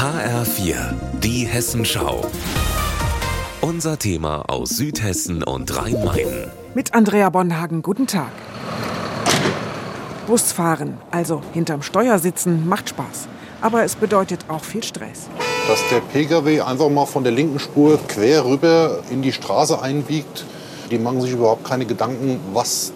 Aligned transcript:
HR4, 0.00 0.94
die 1.20 1.44
Hessenschau. 1.44 2.22
Unser 3.60 3.98
Thema 3.98 4.48
aus 4.48 4.70
Südhessen 4.70 5.42
und 5.42 5.76
Rhein-Main. 5.76 6.50
Mit 6.74 6.94
Andrea 6.94 7.28
Bonhagen, 7.28 7.82
guten 7.82 8.06
Tag. 8.06 8.32
Busfahren, 10.26 10.96
also 11.10 11.42
hinterm 11.52 11.82
Steuer 11.82 12.18
sitzen, 12.18 12.66
macht 12.66 12.88
Spaß. 12.88 13.28
Aber 13.60 13.84
es 13.84 13.94
bedeutet 13.94 14.46
auch 14.48 14.64
viel 14.64 14.82
Stress. 14.82 15.28
Dass 15.68 15.86
der 15.90 16.00
Pkw 16.00 16.62
einfach 16.62 16.88
mal 16.88 17.04
von 17.04 17.22
der 17.22 17.34
linken 17.34 17.58
Spur 17.58 18.00
quer 18.08 18.46
rüber 18.46 19.02
in 19.10 19.20
die 19.20 19.32
Straße 19.32 19.82
einbiegt, 19.82 20.46
die 20.90 20.98
machen 20.98 21.20
sich 21.20 21.32
überhaupt 21.32 21.64
keine 21.64 21.84
Gedanken, 21.84 22.40
was 22.54 22.94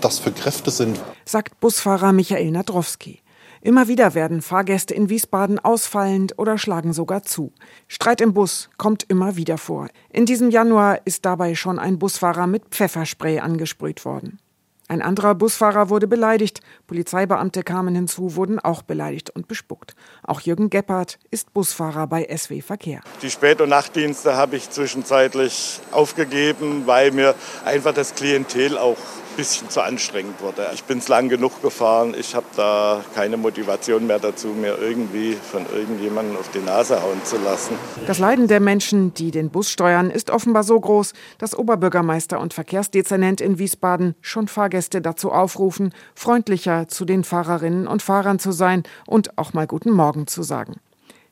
das 0.00 0.18
für 0.18 0.32
Kräfte 0.32 0.72
sind. 0.72 0.98
Sagt 1.26 1.60
Busfahrer 1.60 2.12
Michael 2.12 2.50
Nadrowski. 2.50 3.20
Immer 3.64 3.88
wieder 3.88 4.12
werden 4.12 4.42
Fahrgäste 4.42 4.92
in 4.92 5.08
Wiesbaden 5.08 5.58
ausfallend 5.58 6.38
oder 6.38 6.58
schlagen 6.58 6.92
sogar 6.92 7.22
zu. 7.22 7.50
Streit 7.88 8.20
im 8.20 8.34
Bus 8.34 8.68
kommt 8.76 9.04
immer 9.08 9.36
wieder 9.36 9.56
vor. 9.56 9.88
In 10.10 10.26
diesem 10.26 10.50
Januar 10.50 10.98
ist 11.06 11.24
dabei 11.24 11.54
schon 11.54 11.78
ein 11.78 11.98
Busfahrer 11.98 12.46
mit 12.46 12.64
Pfefferspray 12.68 13.40
angesprüht 13.40 14.04
worden. 14.04 14.38
Ein 14.86 15.00
anderer 15.00 15.34
Busfahrer 15.34 15.88
wurde 15.88 16.06
beleidigt. 16.06 16.60
Polizeibeamte 16.86 17.62
kamen 17.62 17.94
hinzu, 17.94 18.36
wurden 18.36 18.58
auch 18.58 18.82
beleidigt 18.82 19.30
und 19.30 19.48
bespuckt. 19.48 19.94
Auch 20.22 20.42
Jürgen 20.42 20.68
Gebhardt 20.68 21.18
ist 21.30 21.54
Busfahrer 21.54 22.06
bei 22.06 22.28
SW 22.36 22.60
Verkehr. 22.60 23.00
Die 23.22 23.30
Spät- 23.30 23.62
und 23.62 23.70
Nachtdienste 23.70 24.36
habe 24.36 24.56
ich 24.56 24.68
zwischenzeitlich 24.68 25.80
aufgegeben, 25.90 26.82
weil 26.84 27.12
mir 27.12 27.34
einfach 27.64 27.94
das 27.94 28.14
Klientel 28.14 28.76
auch 28.76 28.98
bisschen 29.36 29.68
zu 29.70 29.82
anstrengend 29.82 30.40
wurde. 30.40 30.70
Ich 30.74 30.84
bin 30.84 30.98
es 30.98 31.08
lang 31.08 31.28
genug 31.28 31.62
gefahren. 31.62 32.14
Ich 32.18 32.34
habe 32.34 32.46
da 32.56 33.04
keine 33.14 33.36
Motivation 33.36 34.06
mehr 34.06 34.18
dazu, 34.18 34.48
mir 34.48 34.78
irgendwie 34.78 35.34
von 35.34 35.66
irgendjemandem 35.74 36.36
auf 36.36 36.50
die 36.50 36.60
Nase 36.60 37.02
hauen 37.02 37.22
zu 37.24 37.36
lassen. 37.38 37.74
Das 38.06 38.18
Leiden 38.18 38.48
der 38.48 38.60
Menschen, 38.60 39.14
die 39.14 39.30
den 39.30 39.50
Bus 39.50 39.70
steuern, 39.70 40.10
ist 40.10 40.30
offenbar 40.30 40.64
so 40.64 40.78
groß, 40.78 41.12
dass 41.38 41.56
Oberbürgermeister 41.56 42.40
und 42.40 42.54
Verkehrsdezernent 42.54 43.40
in 43.40 43.58
Wiesbaden 43.58 44.14
schon 44.20 44.48
Fahrgäste 44.48 45.00
dazu 45.00 45.32
aufrufen, 45.32 45.92
freundlicher 46.14 46.88
zu 46.88 47.04
den 47.04 47.24
Fahrerinnen 47.24 47.86
und 47.86 48.02
Fahrern 48.02 48.38
zu 48.38 48.52
sein 48.52 48.82
und 49.06 49.38
auch 49.38 49.52
mal 49.52 49.66
guten 49.66 49.90
Morgen 49.90 50.26
zu 50.26 50.42
sagen. 50.42 50.80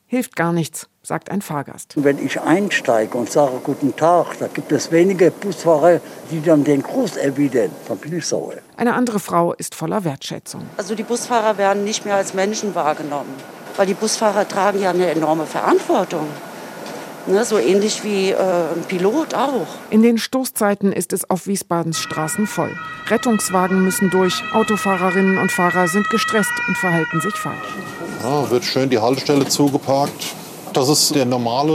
Hilft 0.07 0.37
gar 0.37 0.53
nichts, 0.53 0.89
sagt 1.05 1.33
ein 1.33 1.43
Fahrgast. 1.43 1.95
Wenn 1.97 2.25
ich 2.25 2.41
einsteige 2.41 3.19
und 3.19 3.31
sage 3.31 3.61
Guten 3.65 3.97
Tag, 3.97 4.39
da 4.39 4.47
gibt 4.47 4.71
es 4.71 4.93
wenige 4.93 5.33
Busfahrer, 5.33 6.01
die 6.31 6.41
dann 6.41 6.63
den 6.63 6.83
Gruß 6.83 7.17
erwidern. 7.17 7.71
Dann 7.89 7.99
bin 7.99 8.17
ich 8.19 8.27
sauer. 8.27 8.55
Eine 8.77 8.95
andere 8.95 9.19
Frau 9.19 9.53
ist 9.53 9.75
voller 9.75 10.05
Wertschätzung. 10.05 10.63
Also 10.77 10.95
die 10.95 11.03
Busfahrer 11.03 11.59
werden 11.59 11.83
nicht 11.83 12.05
mehr 12.05 12.15
als 12.15 12.35
Menschen 12.35 12.75
wahrgenommen, 12.77 13.35
weil 13.77 13.87
die 13.87 13.95
Busfahrer 13.95 14.47
tragen 14.47 14.81
ja 14.81 14.91
eine 14.91 15.11
enorme 15.11 15.47
Verantwortung. 15.47 16.27
Ne, 17.27 17.45
so 17.45 17.57
ähnlich 17.59 18.03
wie 18.03 18.31
äh, 18.31 18.37
ein 18.37 18.83
Pilot 18.89 19.35
auch. 19.35 19.67
In 19.91 20.03
den 20.03 20.19
Stoßzeiten 20.19 20.93
ist 20.93 21.13
es 21.13 21.29
auf 21.31 21.47
Wiesbadens 21.47 22.01
Straßen 22.01 22.49
voll. 22.49 22.77
Rettungswagen 23.09 23.85
müssen 23.85 24.11
durch, 24.11 24.43
Autofahrerinnen 24.53 25.39
und 25.39 25.53
Fahrer 25.53 25.87
sind 25.87 26.09
gestresst 26.11 26.51
und 26.67 26.77
verhalten 26.77 27.21
sich 27.21 27.35
falsch. 27.35 27.77
Ja, 28.25 28.51
wird 28.51 28.65
schön 28.65 28.91
die 28.91 28.99
Haltestelle 28.99 29.47
zugeparkt. 29.47 30.35
Das 30.73 30.89
ist 30.89 31.15
der 31.15 31.27
normale 31.27 31.73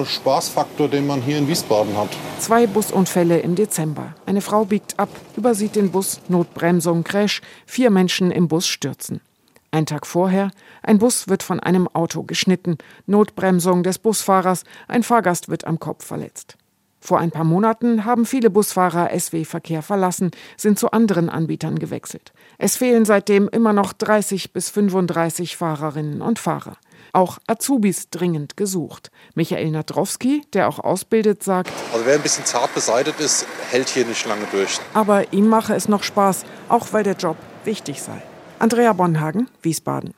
äh, 0.00 0.04
Spaßfaktor, 0.06 0.88
den 0.88 1.06
man 1.06 1.20
hier 1.20 1.36
in 1.36 1.46
Wiesbaden 1.46 1.94
hat. 1.96 2.08
Zwei 2.38 2.66
Busunfälle 2.66 3.40
im 3.40 3.54
Dezember. 3.54 4.14
Eine 4.24 4.40
Frau 4.40 4.64
biegt 4.64 4.98
ab, 4.98 5.10
übersieht 5.36 5.76
den 5.76 5.90
Bus, 5.90 6.20
Notbremsung, 6.28 7.04
Crash. 7.04 7.42
Vier 7.66 7.90
Menschen 7.90 8.30
im 8.30 8.48
Bus 8.48 8.66
stürzen. 8.66 9.20
Ein 9.70 9.84
Tag 9.84 10.06
vorher, 10.06 10.50
ein 10.82 10.98
Bus 10.98 11.28
wird 11.28 11.42
von 11.42 11.60
einem 11.60 11.88
Auto 11.88 12.22
geschnitten, 12.22 12.78
Notbremsung 13.06 13.82
des 13.82 13.98
Busfahrers, 13.98 14.64
ein 14.86 15.02
Fahrgast 15.02 15.50
wird 15.50 15.66
am 15.66 15.78
Kopf 15.78 16.06
verletzt. 16.06 16.56
Vor 17.00 17.18
ein 17.18 17.30
paar 17.30 17.44
Monaten 17.44 18.06
haben 18.06 18.24
viele 18.24 18.48
Busfahrer 18.48 19.10
SW 19.18 19.44
Verkehr 19.44 19.82
verlassen, 19.82 20.30
sind 20.56 20.78
zu 20.78 20.90
anderen 20.90 21.28
Anbietern 21.28 21.78
gewechselt. 21.78 22.32
Es 22.56 22.76
fehlen 22.76 23.04
seitdem 23.04 23.48
immer 23.48 23.74
noch 23.74 23.92
30 23.92 24.52
bis 24.52 24.70
35 24.70 25.56
Fahrerinnen 25.56 26.22
und 26.22 26.38
Fahrer. 26.38 26.78
Auch 27.12 27.38
Azubis 27.46 28.10
dringend 28.10 28.56
gesucht. 28.56 29.10
Michael 29.34 29.70
Nadrowski, 29.70 30.42
der 30.52 30.68
auch 30.68 30.78
ausbildet, 30.78 31.42
sagt, 31.42 31.70
Also 31.92 32.04
wer 32.06 32.14
ein 32.14 32.22
bisschen 32.22 32.44
zart 32.44 32.74
beseitigt 32.74 33.20
ist, 33.20 33.46
hält 33.70 33.88
hier 33.88 34.04
nicht 34.06 34.26
lange 34.26 34.44
durch. 34.52 34.78
aber 34.94 35.32
ihm 35.32 35.48
mache 35.48 35.74
es 35.74 35.88
noch 35.88 36.02
Spaß, 36.02 36.44
auch 36.68 36.92
weil 36.92 37.04
der 37.04 37.14
Job 37.16 37.36
wichtig 37.64 38.02
sei. 38.02 38.22
Andrea 38.58 38.92
Bonhagen, 38.92 39.48
Wiesbaden. 39.62 40.14